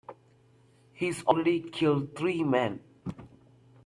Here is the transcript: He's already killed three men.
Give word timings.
He's 0.93 1.23
already 1.25 1.59
killed 1.61 2.15
three 2.15 2.43
men. 2.43 2.79